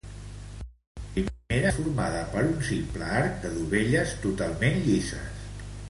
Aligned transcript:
La 0.61 1.01
primera 1.09 1.69
és 1.73 1.77
formada 1.81 2.23
per 2.33 2.43
un 2.47 2.57
simple 2.71 3.11
arc 3.21 3.39
de 3.45 3.53
dovelles 3.61 4.17
totalment 4.27 4.83
llises. 4.89 5.47